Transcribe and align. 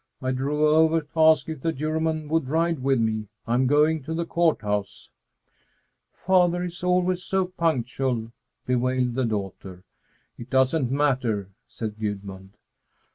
"I 0.19 0.31
drove 0.31 0.61
over 0.61 1.01
to 1.01 1.19
ask 1.19 1.47
if 1.47 1.61
the 1.61 1.71
Juryman 1.71 2.27
would 2.29 2.49
ride 2.49 2.79
with 2.81 2.99
me. 2.99 3.27
I'm 3.45 3.67
going 3.67 4.01
to 4.01 4.15
the 4.15 4.25
Court 4.25 4.59
House." 4.63 5.11
"Father 6.11 6.63
is 6.63 6.81
always 6.83 7.21
so 7.21 7.45
punctual!" 7.45 8.31
bewailed 8.65 9.13
the 9.13 9.25
daughter. 9.25 9.83
"It 10.39 10.49
doesn't 10.49 10.89
matter," 10.89 11.49
said 11.67 11.99
Gudmund. 11.99 12.57